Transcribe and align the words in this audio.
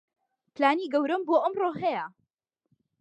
پلانی 0.53 0.91
گەورەم 0.93 1.21
بۆ 1.27 1.35
ئەمڕۆ 1.43 1.69
هەیە. 1.81 2.05